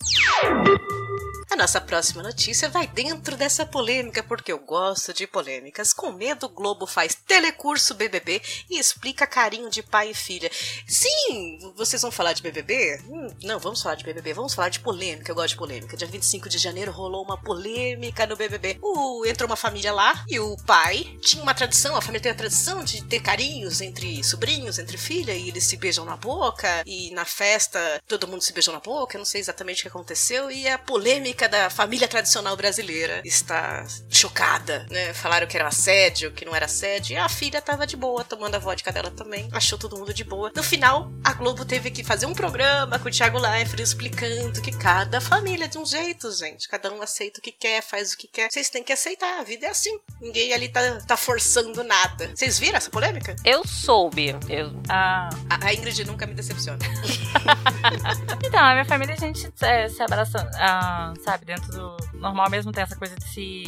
A 1.52 1.56
nossa 1.56 1.82
próxima 1.82 2.22
notícia 2.22 2.70
vai 2.70 2.86
dentro 2.86 3.36
dessa 3.36 3.66
polêmica, 3.66 4.22
porque 4.22 4.52
eu 4.52 4.60
gosto 4.60 5.12
de 5.12 5.26
polêmicas. 5.26 5.92
Com 5.92 6.12
medo, 6.12 6.46
o 6.46 6.50
Globo 6.50 6.86
faz 6.86 7.16
telecurso 7.16 7.96
BBB 7.96 8.40
e 8.70 8.78
explica 8.78 9.26
carinho 9.26 9.68
de 9.68 9.82
pai 9.82 10.12
e 10.12 10.14
filha. 10.14 10.50
Sim, 10.88 11.74
vocês 11.76 12.04
vão 12.04 12.12
falar 12.12 12.34
de 12.34 12.44
BBB? 12.44 13.02
Hum, 13.08 13.36
não, 13.44 13.58
vamos 13.58 13.82
falar 13.82 13.96
de 13.96 14.04
BBB, 14.04 14.32
vamos 14.32 14.54
falar 14.54 14.70
de 14.70 14.80
polêmica. 14.80 15.32
Eu 15.32 15.36
gosto 15.36 15.50
de 15.50 15.58
polêmica. 15.58 15.98
Dia 15.98 16.08
25 16.08 16.48
de 16.48 16.60
janeiro 16.60 16.92
rolou 16.92 17.24
uma 17.24 17.42
polêmica 17.42 18.28
no 18.28 18.36
BBB. 18.36 18.78
O, 18.80 19.26
entrou 19.26 19.50
uma 19.50 19.56
família 19.56 19.92
lá 19.92 20.24
e 20.30 20.40
o 20.40 20.56
pai 20.68 21.18
tinha 21.20 21.42
uma 21.42 21.56
tradição, 21.56 21.96
a 21.96 22.02
família 22.02 22.22
tem 22.22 22.32
a 22.32 22.36
tradição 22.36 22.84
de 22.84 23.04
ter 23.06 23.22
carinhos 23.22 23.82
entre 23.82 24.24
sobrinhos, 24.24 24.78
entre 24.78 25.00
filha, 25.00 25.34
e 25.34 25.50
eles 25.50 25.64
se 25.64 25.78
beijam 25.78 26.06
na 26.06 26.16
boca, 26.16 26.84
e 26.86 27.10
na 27.10 27.26
festa 27.26 27.80
todo 28.08 28.28
mundo 28.28 28.44
se 28.44 28.54
beijou 28.54 28.74
na 28.74 28.80
boca. 28.80 29.16
Eu 29.16 29.20
não 29.20 29.26
sei 29.26 29.42
exatamente 29.42 29.80
o 29.80 29.82
que 29.82 29.88
aconteceu, 29.88 30.52
e 30.52 30.68
a 30.68 30.78
polêmica 30.78 31.39
da 31.48 31.70
família 31.70 32.08
tradicional 32.08 32.56
brasileira 32.56 33.22
está 33.24 33.86
chocada, 34.10 34.86
né? 34.90 35.14
Falaram 35.14 35.48
que 35.48 35.58
era 35.58 35.68
assédio, 35.68 36.32
que 36.32 36.46
não 36.46 36.56
era 36.56 36.66
assédio, 36.66 37.14
e 37.14 37.18
a 37.18 37.30
filha 37.30 37.62
tava 37.62 37.86
de 37.86 37.96
boa, 37.96 38.24
tomando 38.24 38.56
a 38.56 38.60
vodka 38.60 38.92
dela 38.92 39.12
também. 39.12 39.48
Achou 39.52 39.78
todo 39.78 39.98
mundo 39.98 40.14
de 40.14 40.24
boa. 40.24 40.52
No 40.56 40.64
final, 40.64 41.12
a 41.24 41.34
Globo 41.34 41.66
teve 41.66 41.92
que 41.92 42.04
fazer 42.04 42.26
um 42.26 42.34
programa 42.34 43.00
com 43.00 43.08
o 43.08 43.12
Thiago 43.12 43.38
Leifert 43.38 43.82
explicando 43.82 44.62
que 44.62 44.72
cada 44.72 45.22
família 45.22 45.66
é 45.66 45.68
de 45.68 45.78
um 45.78 45.86
jeito, 45.86 46.32
gente. 46.32 46.68
Cada 46.68 46.92
um 46.94 47.02
aceita 47.02 47.40
o 47.40 47.42
que 47.44 47.52
quer, 47.52 47.82
faz 47.82 48.14
o 48.14 48.18
que 48.18 48.28
quer. 48.28 48.50
Vocês 48.52 48.70
têm 48.70 48.84
que 48.84 48.94
aceitar, 48.94 49.40
a 49.40 49.44
vida 49.44 49.68
é 49.68 49.70
assim. 49.70 50.00
Ninguém 50.22 50.54
ali 50.54 50.70
tá, 50.70 51.00
tá 51.08 51.18
forçando 51.18 51.84
nada. 51.84 52.32
Vocês 52.36 52.60
viram 52.60 52.78
essa 52.78 52.90
polêmica? 52.90 53.36
Eu 53.46 53.66
soube. 53.68 54.36
Eu... 54.50 54.72
Ah. 54.88 55.30
A, 55.50 55.68
a 55.68 55.74
Ingrid 55.74 56.04
nunca 56.06 56.26
me 56.26 56.34
decepciona. 56.34 56.80
então, 58.46 58.60
a 58.60 58.74
minha 58.74 58.86
família, 58.86 59.16
a 59.16 59.18
gente 59.18 59.50
é, 59.62 59.88
se 59.90 60.02
abraça, 60.02 60.50
ah, 60.56 61.14
sabe, 61.30 61.46
dentro 61.46 61.72
do 61.72 61.98
normal 62.18 62.50
mesmo 62.50 62.72
tem 62.72 62.82
essa 62.82 62.96
coisa 62.96 63.16
de 63.16 63.24
se 63.26 63.64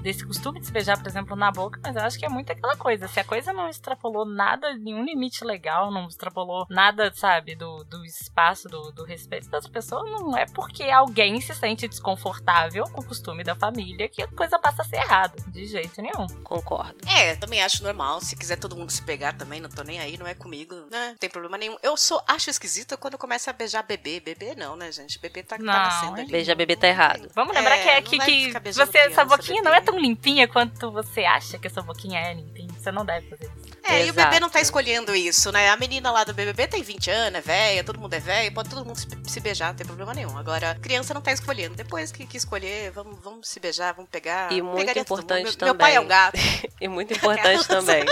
desse 0.00 0.26
costume 0.26 0.60
de 0.60 0.66
se 0.66 0.72
beijar, 0.72 0.98
por 0.98 1.06
exemplo, 1.06 1.36
na 1.36 1.50
boca, 1.50 1.80
mas 1.82 1.96
eu 1.96 2.02
acho 2.02 2.18
que 2.18 2.26
é 2.26 2.28
muito 2.28 2.50
aquela 2.52 2.76
coisa. 2.76 3.08
Se 3.08 3.20
a 3.20 3.24
coisa 3.24 3.52
não 3.52 3.68
extrapolou 3.68 4.24
nada, 4.24 4.74
nenhum 4.74 5.04
limite 5.04 5.44
legal, 5.44 5.90
não 5.90 6.08
extrapolou 6.08 6.66
nada, 6.68 7.12
sabe, 7.14 7.54
do, 7.54 7.84
do 7.84 8.04
espaço, 8.04 8.68
do, 8.68 8.92
do 8.92 9.04
respeito 9.04 9.48
das 9.48 9.66
pessoas, 9.66 10.10
não 10.10 10.36
é 10.36 10.46
porque 10.46 10.84
alguém 10.84 11.40
se 11.40 11.54
sente 11.54 11.88
desconfortável 11.88 12.84
com 12.84 13.00
o 13.00 13.06
costume 13.06 13.44
da 13.44 13.54
família 13.54 14.08
que 14.08 14.22
a 14.22 14.28
coisa 14.28 14.58
passa 14.58 14.82
a 14.82 14.84
ser 14.84 14.96
errada. 14.96 15.36
De 15.48 15.66
jeito 15.66 16.00
nenhum. 16.00 16.26
Concordo. 16.42 16.98
É, 17.06 17.36
também 17.36 17.62
acho 17.62 17.82
normal. 17.82 18.20
Se 18.20 18.36
quiser 18.36 18.56
todo 18.56 18.76
mundo 18.76 18.90
se 18.90 19.02
pegar 19.02 19.34
também, 19.34 19.60
não 19.60 19.68
tô 19.68 19.82
nem 19.82 19.98
aí, 19.98 20.16
não 20.16 20.26
é 20.26 20.34
comigo, 20.34 20.74
né? 20.90 21.10
Não 21.10 21.16
tem 21.16 21.30
problema 21.30 21.58
nenhum. 21.58 21.76
Eu 21.82 21.96
sou, 21.96 22.22
acho 22.26 22.50
esquisito 22.50 22.96
quando 22.98 23.18
começa 23.18 23.50
a 23.50 23.52
beijar 23.52 23.82
bebê. 23.82 24.20
Bebê 24.20 24.54
não, 24.54 24.76
né, 24.76 24.90
gente? 24.92 25.18
Bebê 25.18 25.42
tá, 25.42 25.56
tá 25.56 25.62
não, 25.62 25.72
tá 25.72 25.78
nascendo 25.84 26.20
ali. 26.20 26.30
Beijar 26.30 26.54
bebê 26.54 26.76
tá 26.76 26.88
errado. 26.88 27.28
Vamos 27.34 27.54
lembrar 27.54 27.76
é, 27.76 27.82
que, 27.82 27.88
é, 27.88 28.02
que, 28.02 28.18
que 28.60 28.72
você, 28.72 28.98
essa 28.98 29.24
boquinha 29.24 29.62
bebê. 29.62 29.68
não 29.68 29.74
é 29.74 29.80
tão 29.90 29.98
limpinha 29.98 30.46
quanto 30.46 30.90
você 30.90 31.24
acha 31.24 31.58
que 31.58 31.66
a 31.66 31.70
sua 31.70 31.82
boquinha 31.82 32.20
é 32.20 32.34
limpinha. 32.34 32.70
Você 32.78 32.92
não 32.92 33.04
deve 33.04 33.28
fazer 33.28 33.46
isso. 33.46 33.70
É, 33.82 34.02
Exato. 34.02 34.06
e 34.06 34.10
o 34.10 34.14
bebê 34.14 34.40
não 34.40 34.48
tá 34.48 34.60
escolhendo 34.60 35.14
isso, 35.16 35.50
né? 35.50 35.70
A 35.70 35.76
menina 35.76 36.10
lá 36.12 36.22
do 36.22 36.32
BBB 36.32 36.68
tem 36.68 36.82
20 36.82 37.10
anos, 37.10 37.38
é 37.38 37.40
velha, 37.40 37.82
todo 37.82 37.98
mundo 37.98 38.12
é 38.14 38.20
velho, 38.20 38.52
pode 38.52 38.68
todo 38.68 38.84
mundo 38.84 39.00
se 39.26 39.40
beijar, 39.40 39.68
não 39.68 39.74
tem 39.74 39.86
problema 39.86 40.14
nenhum. 40.14 40.36
Agora, 40.36 40.78
criança 40.80 41.12
não 41.12 41.20
tá 41.20 41.32
escolhendo. 41.32 41.74
Depois 41.74 42.12
que, 42.12 42.26
que 42.26 42.36
escolher, 42.36 42.92
vamos, 42.92 43.18
vamos 43.22 43.48
se 43.48 43.58
beijar, 43.58 43.92
vamos 43.94 44.10
pegar. 44.10 44.52
E 44.52 44.62
muito 44.62 44.98
importante 44.98 45.44
meu, 45.44 45.56
também. 45.56 45.72
Meu 45.72 45.74
pai 45.74 45.96
é 45.96 46.00
um 46.00 46.06
gato. 46.06 46.38
e 46.80 46.88
muito 46.88 47.12
importante 47.12 47.66
também. 47.68 48.04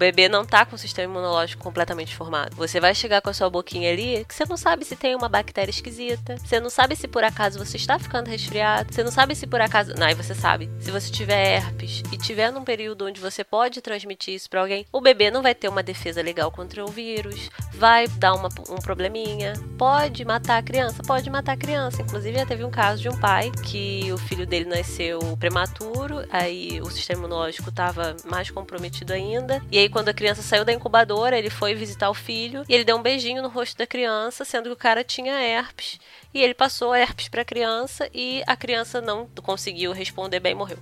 Bebê 0.00 0.30
não 0.30 0.46
tá 0.46 0.64
com 0.64 0.76
o 0.76 0.78
sistema 0.78 1.12
imunológico 1.12 1.62
completamente 1.62 2.16
formado. 2.16 2.56
Você 2.56 2.80
vai 2.80 2.94
chegar 2.94 3.20
com 3.20 3.28
a 3.28 3.34
sua 3.34 3.50
boquinha 3.50 3.92
ali 3.92 4.24
que 4.24 4.34
você 4.34 4.46
não 4.46 4.56
sabe 4.56 4.82
se 4.86 4.96
tem 4.96 5.14
uma 5.14 5.28
bactéria 5.28 5.70
esquisita. 5.70 6.38
Você 6.38 6.58
não 6.58 6.70
sabe 6.70 6.96
se 6.96 7.06
por 7.06 7.22
acaso 7.22 7.58
você 7.58 7.76
está 7.76 7.98
ficando 7.98 8.28
resfriado. 8.28 8.94
Você 8.94 9.04
não 9.04 9.10
sabe 9.10 9.34
se 9.34 9.46
por 9.46 9.60
acaso. 9.60 9.92
Não, 9.98 10.06
aí 10.06 10.14
você 10.14 10.34
sabe. 10.34 10.70
Se 10.80 10.90
você 10.90 11.12
tiver 11.12 11.56
herpes 11.56 12.02
e 12.10 12.16
tiver 12.16 12.50
num 12.50 12.64
período 12.64 13.04
onde 13.04 13.20
você 13.20 13.44
pode 13.44 13.82
transmitir 13.82 14.36
isso 14.36 14.48
para 14.48 14.62
alguém, 14.62 14.86
o 14.90 15.02
bebê 15.02 15.30
não 15.30 15.42
vai 15.42 15.54
ter 15.54 15.68
uma 15.68 15.82
defesa 15.82 16.22
legal 16.22 16.50
contra 16.50 16.82
o 16.82 16.88
vírus. 16.88 17.50
Vai 17.74 18.08
dar 18.08 18.32
uma, 18.32 18.48
um 18.70 18.76
probleminha. 18.76 19.52
Pode 19.76 20.24
matar 20.24 20.56
a 20.56 20.62
criança? 20.62 21.02
Pode 21.02 21.28
matar 21.28 21.52
a 21.52 21.56
criança. 21.58 22.00
Inclusive, 22.00 22.38
já 22.38 22.46
teve 22.46 22.64
um 22.64 22.70
caso 22.70 23.02
de 23.02 23.10
um 23.10 23.20
pai 23.20 23.52
que 23.66 24.10
o 24.10 24.16
filho 24.16 24.46
dele 24.46 24.64
nasceu 24.64 25.20
prematuro, 25.38 26.24
aí 26.30 26.80
o 26.80 26.90
sistema 26.90 27.20
imunológico 27.20 27.68
estava 27.68 28.16
mais 28.24 28.50
comprometido 28.50 29.12
ainda. 29.12 29.62
E 29.70 29.78
aí, 29.78 29.89
quando 29.90 30.08
a 30.08 30.14
criança 30.14 30.42
saiu 30.42 30.64
da 30.64 30.72
incubadora, 30.72 31.38
ele 31.38 31.50
foi 31.50 31.74
visitar 31.74 32.08
o 32.08 32.14
filho 32.14 32.64
e 32.68 32.74
ele 32.74 32.84
deu 32.84 32.96
um 32.96 33.02
beijinho 33.02 33.42
no 33.42 33.48
rosto 33.48 33.76
da 33.76 33.86
criança, 33.86 34.44
sendo 34.44 34.64
que 34.64 34.72
o 34.72 34.76
cara 34.76 35.04
tinha 35.04 35.42
herpes. 35.42 35.98
E 36.32 36.40
ele 36.40 36.54
passou 36.54 36.92
a 36.92 36.98
herpes 36.98 37.28
para 37.28 37.42
a 37.42 37.44
criança 37.44 38.08
e 38.14 38.42
a 38.46 38.56
criança 38.56 39.00
não 39.00 39.26
conseguiu 39.42 39.92
responder 39.92 40.40
bem 40.40 40.52
e 40.52 40.54
morreu. 40.54 40.78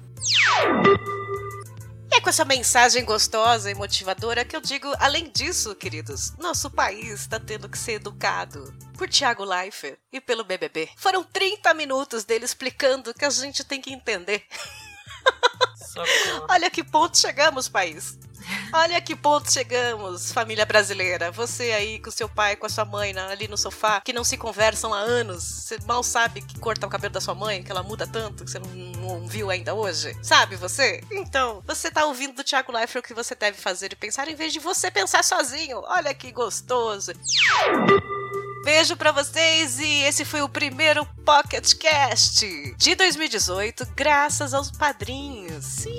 E 2.10 2.16
é 2.16 2.20
com 2.20 2.30
essa 2.30 2.44
mensagem 2.44 3.04
gostosa 3.04 3.70
e 3.70 3.74
motivadora 3.74 4.44
que 4.44 4.56
eu 4.56 4.60
digo, 4.60 4.90
além 4.98 5.30
disso, 5.30 5.74
queridos, 5.74 6.32
nosso 6.38 6.70
país 6.70 7.20
está 7.20 7.38
tendo 7.38 7.68
que 7.68 7.76
ser 7.76 7.92
educado 7.92 8.74
por 8.96 9.08
Tiago 9.08 9.44
Leifert 9.44 9.98
e 10.12 10.20
pelo 10.20 10.42
BBB. 10.42 10.88
Foram 10.96 11.22
30 11.22 11.72
minutos 11.74 12.24
dele 12.24 12.44
explicando 12.44 13.12
que 13.12 13.24
a 13.24 13.30
gente 13.30 13.62
tem 13.62 13.80
que 13.80 13.92
entender. 13.92 14.44
Olha 16.48 16.70
que 16.70 16.82
ponto 16.82 17.18
chegamos, 17.18 17.68
país. 17.68 18.17
Olha 18.72 19.00
que 19.00 19.16
ponto 19.16 19.52
chegamos, 19.52 20.32
família 20.32 20.66
brasileira. 20.66 21.30
Você 21.30 21.72
aí 21.72 21.98
com 21.98 22.10
seu 22.10 22.28
pai, 22.28 22.56
com 22.56 22.66
a 22.66 22.68
sua 22.68 22.84
mãe 22.84 23.16
ali 23.18 23.48
no 23.48 23.56
sofá, 23.56 24.00
que 24.00 24.12
não 24.12 24.24
se 24.24 24.36
conversam 24.36 24.92
há 24.92 24.98
anos. 24.98 25.42
Você 25.42 25.78
mal 25.86 26.02
sabe 26.02 26.42
que 26.42 26.58
cor 26.58 26.76
tá 26.76 26.86
o 26.86 26.90
cabelo 26.90 27.14
da 27.14 27.20
sua 27.20 27.34
mãe, 27.34 27.62
que 27.62 27.70
ela 27.70 27.82
muda 27.82 28.06
tanto, 28.06 28.44
que 28.44 28.50
você 28.50 28.58
não, 28.58 28.68
não 28.68 29.26
viu 29.26 29.50
ainda 29.50 29.74
hoje. 29.74 30.16
Sabe 30.22 30.56
você? 30.56 31.02
Então, 31.10 31.62
você 31.66 31.90
tá 31.90 32.04
ouvindo 32.04 32.34
do 32.34 32.44
Thiago 32.44 32.72
Leifert 32.72 33.04
o 33.04 33.08
que 33.08 33.14
você 33.14 33.34
deve 33.34 33.58
fazer 33.58 33.92
e 33.92 33.96
pensar 33.96 34.28
em 34.28 34.34
vez 34.34 34.52
de 34.52 34.58
você 34.58 34.90
pensar 34.90 35.24
sozinho. 35.24 35.82
Olha 35.86 36.12
que 36.14 36.30
gostoso. 36.30 37.12
Beijo 38.64 38.96
para 38.96 39.12
vocês 39.12 39.78
e 39.78 40.02
esse 40.02 40.24
foi 40.24 40.42
o 40.42 40.48
primeiro 40.48 41.06
Pocket 41.24 41.74
Cast 41.74 42.74
de 42.76 42.94
2018, 42.94 43.86
graças 43.96 44.52
aos 44.52 44.70
padrinhos. 44.70 45.64
Sim, 45.64 45.97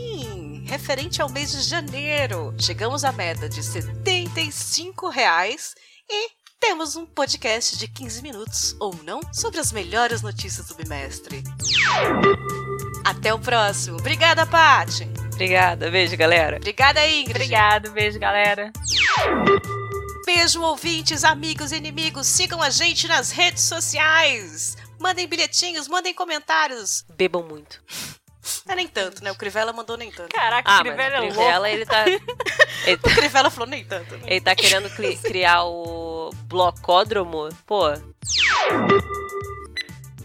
referente 0.70 1.20
ao 1.20 1.30
mês 1.30 1.52
de 1.52 1.64
janeiro. 1.64 2.54
Chegamos 2.60 3.04
à 3.04 3.12
meta 3.12 3.50
de 3.50 3.64
75 3.64 5.10
reais 5.10 5.74
e 6.08 6.30
temos 6.60 6.96
um 6.96 7.08
podcast 7.08 7.76
de 7.76 7.88
15 7.88 8.22
minutos, 8.22 8.76
ou 8.80 8.94
não, 9.04 9.20
sobre 9.34 9.60
as 9.60 9.72
melhores 9.72 10.22
notícias 10.22 10.68
do 10.68 10.76
bimestre. 10.76 11.44
Até 13.04 13.34
o 13.34 13.40
próximo. 13.40 13.98
Obrigada, 13.98 14.46
Paty. 14.46 15.10
Obrigada. 15.34 15.90
Beijo, 15.90 16.16
galera. 16.16 16.58
Obrigada, 16.58 17.08
Ingrid. 17.08 17.32
Obrigado. 17.32 17.92
Beijo, 17.92 18.20
galera. 18.20 18.72
Beijo, 20.24 20.62
ouvintes, 20.62 21.24
amigos 21.24 21.72
e 21.72 21.78
inimigos. 21.78 22.28
Sigam 22.28 22.62
a 22.62 22.70
gente 22.70 23.08
nas 23.08 23.32
redes 23.32 23.64
sociais. 23.64 24.78
Mandem 25.00 25.28
bilhetinhos, 25.28 25.88
mandem 25.88 26.14
comentários. 26.14 27.04
Bebam 27.18 27.42
muito. 27.42 27.82
É 28.68 28.76
nem 28.76 28.88
tanto, 28.88 29.24
né? 29.24 29.32
O 29.32 29.36
Crivella 29.36 29.74
mandou 29.74 29.98
nem 29.98 30.12
tanto. 30.12 30.34
Caraca, 30.34 30.70
ah, 30.72 30.80
o 30.80 30.82
Crivella 30.82 31.16
é 31.16 31.28
Crivella, 31.28 31.70
ele 31.70 31.86
tá... 31.86 32.06
ele 32.86 32.98
tá... 32.98 33.10
O 33.10 33.16
Crivella 33.16 33.50
falou 33.50 33.68
nem 33.68 33.84
tanto. 33.84 34.16
Né? 34.18 34.24
Ele 34.28 34.42
tá 34.42 34.56
querendo 34.56 34.90
criar 35.22 35.64
o 35.66 36.32
blocódromo. 36.46 37.50
Pô... 37.66 37.94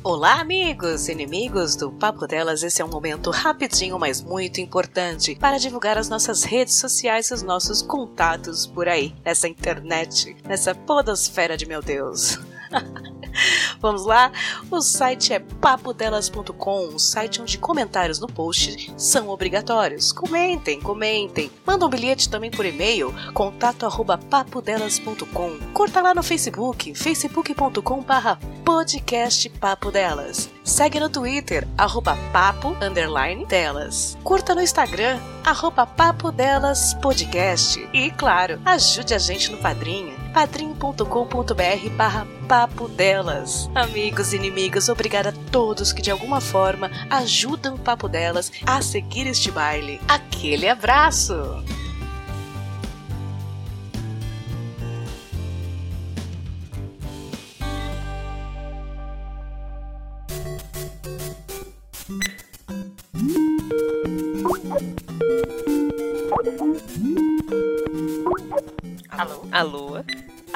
Olá, 0.07 0.39
amigos, 0.39 1.09
inimigos 1.09 1.77
do 1.77 1.91
Papo 1.91 2.27
Delas. 2.27 2.63
Esse 2.63 2.83
é 2.83 2.85
um 2.85 2.91
momento 2.91 3.31
rapidinho, 3.31 3.99
mas 3.99 4.21
muito 4.21 4.61
importante 4.61 5.35
para 5.35 5.57
divulgar 5.57 5.97
as 5.97 6.11
nossas 6.11 6.45
redes 6.45 6.75
sociais 6.75 7.31
e 7.31 7.35
os 7.35 7.43
nossos 7.43 7.81
contatos 7.81 8.67
por 8.67 8.87
aí, 8.87 9.15
nessa 9.25 9.49
internet, 9.49 10.37
nessa 10.45 10.75
podosfera 10.75 11.57
de 11.57 11.65
meu 11.65 11.81
Deus. 11.81 12.39
Vamos 13.85 14.07
lá? 14.07 14.33
O 14.71 14.81
site 14.81 15.35
é 15.35 15.39
papodelas.com, 15.39 16.89
um 16.95 16.99
site 16.99 17.43
onde 17.43 17.59
comentários 17.59 18.19
no 18.19 18.27
post 18.27 18.91
são 18.97 19.29
obrigatórios. 19.29 20.11
Comentem, 20.11 20.81
comentem. 20.81 21.51
Manda 21.67 21.85
um 21.85 21.91
bilhete 21.91 22.31
também 22.31 22.51
por 22.51 22.65
e-mail, 22.65 23.15
contato 23.35 23.85
arroba 23.85 24.17
papodelas.com. 24.17 25.59
Curta 25.75 26.01
lá 26.01 26.15
no 26.15 26.23
Facebook, 26.23 26.95
facebook.com 26.95 28.01
barra 28.01 28.39
podcast 28.65 29.51
Papo 29.51 29.91
Delas. 29.91 30.54
Segue 30.65 30.99
no 30.99 31.11
Twitter, 31.11 31.69
arroba 31.77 32.17
papo, 32.33 32.75
underline, 32.81 33.45
delas. 33.45 34.17
Curta 34.25 34.55
no 34.55 34.63
Instagram, 34.63 35.21
arroba 35.45 35.87
papo 35.87 36.33
delas 36.33 36.95
podcast. 37.03 37.79
E, 37.93 38.11
claro, 38.11 38.59
ajude 38.65 39.15
a 39.15 39.19
gente 39.19 39.53
no 39.53 39.59
Padrinho 39.59 40.25
padrim.com.br 40.35 41.91
barra 41.97 42.27
papo 42.49 42.89
delas. 42.89 43.71
Amigos 43.75 44.33
e 44.33 44.37
inimigos, 44.37 44.89
obrigada 44.89 45.29
a 45.29 45.51
todos 45.51 45.93
que 45.93 46.03
de 46.03 46.11
alguma 46.11 46.41
forma 46.41 46.91
ajudam 47.09 47.77
o 47.77 47.79
Papo 47.79 48.09
Delas 48.09 48.51
a 48.67 48.83
seguir 48.83 49.27
este 49.29 49.51
baile. 49.51 50.01
Aquele 50.09 50.69
abraço! 50.69 51.65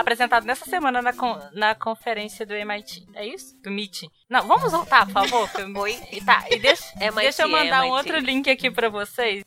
Apresentado 0.08 0.46
nessa 0.46 0.64
semana 0.64 1.02
na, 1.02 1.12
con- 1.12 1.38
na 1.52 1.74
conferência 1.74 2.46
do 2.46 2.54
MIT. 2.54 3.06
É 3.14 3.26
isso? 3.26 3.54
Do 3.62 3.70
meeting. 3.70 4.08
Não, 4.30 4.46
vamos 4.48 4.72
voltar, 4.72 5.04
por 5.04 5.12
favor. 5.12 5.50
eu- 5.58 5.76
Oi? 5.82 6.00
E 6.10 6.24
Tá, 6.24 6.46
e 6.50 6.58
deixa, 6.58 6.82
MIT, 6.98 7.14
deixa 7.20 7.42
eu 7.42 7.48
mandar 7.50 7.82
um 7.82 7.88
MIT. 7.88 7.96
outro 7.98 8.18
link 8.18 8.48
aqui 8.48 8.70
pra 8.70 8.88
vocês. 8.88 9.44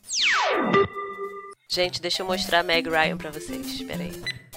Gente, 1.68 2.00
deixa 2.00 2.22
eu 2.22 2.26
mostrar 2.26 2.60
a 2.60 2.62
Meg 2.62 2.88
Ryan 2.88 3.16
pra 3.16 3.32
vocês. 3.32 3.66
Espera 3.66 4.04
aí. 4.04 4.12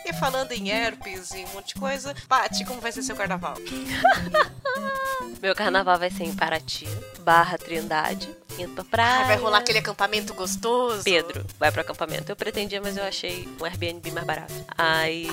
E 0.06 0.14
falando 0.14 0.52
em 0.52 0.70
herpes 0.70 1.32
e 1.32 1.44
um 1.44 1.48
monte 1.56 1.74
de 1.74 1.80
coisa, 1.80 2.14
Paty, 2.28 2.64
como 2.66 2.80
vai 2.80 2.92
ser 2.92 3.02
seu 3.02 3.16
carnaval? 3.16 3.56
Meu 5.42 5.56
carnaval 5.56 5.98
vai 5.98 6.12
ser 6.12 6.26
em 6.26 6.36
Paraty, 6.36 6.86
Barra 7.22 7.58
Trindade, 7.58 8.30
indo 8.60 8.74
pra 8.74 8.84
praia. 8.84 9.24
Ah, 9.24 9.28
vai 9.28 9.38
rolar 9.38 9.60
aquele 9.60 9.80
acampamento 9.80 10.34
gostoso? 10.34 11.04
Pedro 11.04 11.46
vai 11.60 11.72
pro 11.72 11.82
acampamento. 11.82 12.32
Eu 12.32 12.36
pretendia, 12.36 12.82
mas 12.82 12.98
eu 12.98 13.04
achei 13.04 13.48
um 13.60 13.66
Airbnb 13.66 14.12
mais 14.12 14.26
barato. 14.26 14.54
Aí. 14.78 15.28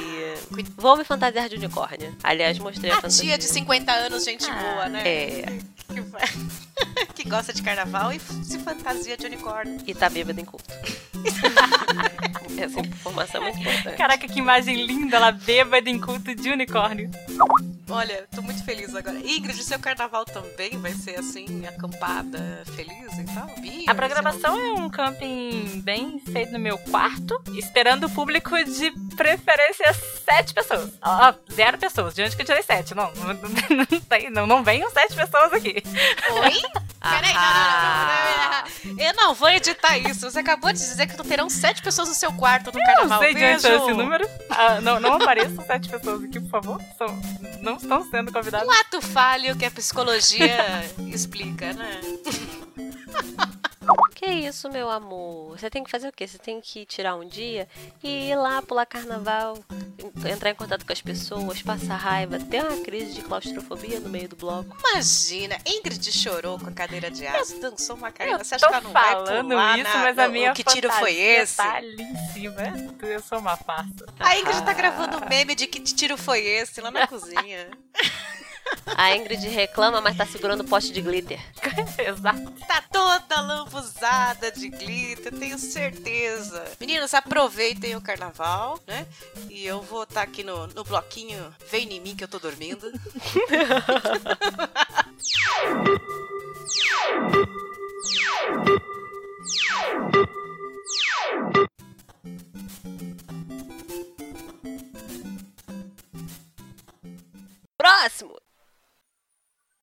Vou 0.76 0.97
me 0.97 1.05
fantasiar 1.05 1.49
de 1.49 1.57
unicórnio. 1.57 2.14
Aliás, 2.23 2.59
mostrei 2.59 2.91
a, 2.91 2.95
A 2.95 2.97
fantasia. 2.97 3.25
tia 3.25 3.38
de 3.38 3.45
50 3.45 3.93
anos, 3.93 4.25
gente 4.25 4.45
Ah, 4.50 4.55
boa, 4.55 4.88
né? 4.88 5.02
É. 5.09 5.45
Que 7.14 7.29
gosta 7.29 7.52
de 7.52 7.62
carnaval 7.62 8.12
e 8.12 8.19
se 8.19 8.59
fantasia 8.59 9.17
de 9.17 9.26
unicórnio. 9.26 9.79
E 9.87 9.95
tá 9.95 10.09
bêbada 10.09 10.41
em 10.41 10.45
culto. 10.45 10.64
Essa 12.59 12.81
informação 12.81 13.41
é 13.43 13.45
muito 13.52 13.61
importante. 13.61 13.97
Caraca, 13.97 14.26
que 14.26 14.38
imagem 14.38 14.85
linda, 14.87 15.17
ela 15.17 15.33
bêbada 15.33 15.88
em 15.88 15.99
culto 15.99 16.35
de 16.35 16.50
unicórnio. 16.50 17.11
Olha, 17.88 18.26
tô 18.34 18.40
muito 18.40 18.64
feliz 18.64 18.94
agora. 18.94 19.18
Ingrid, 19.18 19.62
seu 19.62 19.78
carnaval 19.78 20.24
também 20.24 20.78
vai 20.78 20.92
ser 20.92 21.18
assim, 21.18 21.66
acampada, 21.66 22.62
feliz 22.74 23.18
e 23.18 23.24
tal? 23.34 23.46
Bia, 23.60 23.90
A 23.90 23.94
programação 23.94 24.58
é 24.58 24.72
um 24.72 24.88
camping 24.88 25.80
bem 25.84 26.18
feito 26.20 26.52
no 26.52 26.58
meu 26.58 26.78
quarto, 26.78 27.42
esperando 27.54 28.04
o 28.06 28.10
público 28.10 28.56
de 28.64 28.90
preferência 29.16 29.92
sete 30.24 30.54
pessoas. 30.54 30.90
Ó, 31.02 31.34
zero 31.52 31.76
pessoas. 31.76 32.14
De 32.14 32.22
onde 32.22 32.34
que 32.36 32.42
eu 32.42 32.46
tirei 32.46 32.62
sete? 32.62 32.94
Não, 32.94 33.10
não, 33.14 34.30
não, 34.30 34.46
não, 34.46 34.62
venham 34.64 34.90
sete 34.90 35.14
pessoas 35.14 35.52
aqui. 35.52 35.82
Oi? 36.30 36.62
Peraí, 37.02 37.34
não, 37.34 37.42
não, 37.42 38.94
não, 38.94 38.94
não. 38.94 39.04
Eu 39.04 39.12
não 39.14 39.34
vou 39.34 39.48
editar 39.50 39.98
isso. 39.98 40.30
Você 40.30 40.38
acabou 40.38 40.72
de 40.72 40.78
dizer 40.78 41.06
que 41.08 41.16
terão 41.24 41.50
sete 41.50 41.82
pessoas 41.82 42.08
no 42.08 42.14
seu 42.14 42.32
quarto 42.32 42.71
no 42.73 42.78
Eu 42.78 42.84
carnaval. 42.84 43.08
não 43.08 43.18
sei 43.18 43.34
de 43.34 43.45
onde 43.45 43.66
é 43.66 43.76
esse 43.76 43.92
número. 43.92 44.28
Ah, 44.49 44.80
não, 44.80 45.00
não 45.00 45.14
apareçam 45.14 45.64
sete 45.66 45.88
pessoas 45.88 46.23
aqui, 46.23 46.38
por 46.40 46.49
favor. 46.50 46.80
São- 46.97 47.21
não 47.60 47.72
estão 47.76 48.08
sendo 48.11 48.32
convidadas. 48.32 48.67
Um 48.67 48.73
ato 48.73 49.00
falho 49.00 49.56
que 49.56 49.65
a 49.65 49.71
psicologia 49.71 50.85
explica, 51.13 51.73
né? 51.73 52.00
Que 54.14 54.26
isso, 54.26 54.68
meu 54.71 54.88
amor? 54.90 55.58
Você 55.58 55.68
tem 55.68 55.82
que 55.82 55.90
fazer 55.90 56.08
o 56.08 56.12
quê? 56.12 56.26
Você 56.28 56.38
tem 56.38 56.60
que 56.60 56.86
tirar 56.86 57.16
um 57.16 57.26
dia 57.26 57.68
e 58.02 58.30
ir 58.30 58.36
lá 58.36 58.62
pular 58.62 58.86
carnaval, 58.86 59.58
en- 59.99 60.30
entrar 60.30 60.50
em 60.50 60.54
contato 60.54 60.86
com 60.86 60.92
as 60.92 61.00
pessoas, 61.00 61.60
passar 61.62 61.97
raiva, 61.97 62.38
ter 62.38 62.62
uma 62.62 62.80
crise 62.84 63.14
de 63.14 63.23
claustrofobia 63.23 63.99
no 63.99 64.08
meio 64.08 64.28
do 64.28 64.36
bloco. 64.36 64.76
Imagina, 64.90 65.56
Ingrid 65.66 66.12
chorou 66.12 66.58
com 66.58 66.68
a 66.68 66.73
cadeira 66.73 67.10
de 67.10 67.26
aço, 67.26 67.58
dançou 67.60 67.97
uma 67.97 68.12
carina. 68.12 68.38
Você 68.45 68.54
acha 68.54 68.66
que 68.68 68.73
ela 68.73 68.80
não 68.82 68.92
vai 68.92 69.12
falando 69.12 69.49
pular 69.49 69.78
isso, 69.78 69.90
na- 69.92 69.99
mas 70.04 70.18
a 70.18 70.28
minha 70.28 70.52
Que 70.52 70.62
tiro 70.62 70.88
foi 70.92 70.99
fantasia 71.00 71.42
esse? 71.42 71.56
Tá 71.56 71.75
ali 71.76 72.02
em 72.02 72.16
cima. 72.32 72.62
Eu 73.02 73.21
sou 73.21 73.38
uma 73.38 73.56
farsa. 73.56 74.06
A 74.21 74.38
Ingrid 74.38 74.62
tá 74.64 74.73
gravando 74.73 75.16
um 75.16 75.28
meme 75.28 75.54
de 75.56 75.66
que 75.66 75.80
tiro 75.80 76.16
foi 76.16 76.40
esse 76.47 76.80
lá 76.80 76.90
na 76.92 77.06
cozinha. 77.08 77.68
A 78.96 79.16
Ingrid 79.16 79.48
reclama, 79.48 80.00
mas 80.00 80.16
tá 80.16 80.25
segurando 80.26 80.60
o 80.60 80.64
pote 80.64 80.92
de 80.92 81.00
glitter. 81.00 81.40
Exato. 81.98 82.50
Tá 82.66 82.82
toda 82.90 83.40
lambuzada 83.40 84.50
de 84.52 84.68
glitter, 84.68 85.32
tenho 85.36 85.58
certeza. 85.58 86.64
Meninas, 86.78 87.14
aproveitem 87.14 87.96
o 87.96 88.00
carnaval, 88.00 88.78
né? 88.86 89.06
E 89.48 89.64
eu 89.66 89.82
vou 89.82 90.04
estar 90.04 90.22
aqui 90.22 90.44
no, 90.44 90.66
no 90.68 90.84
bloquinho. 90.84 91.54
Vem 91.70 91.92
em 91.92 92.00
mim 92.00 92.14
que 92.14 92.25
eu 92.25 92.28
tô 92.28 92.38
dormindo. 92.38 92.92
Próximo! 107.76 108.36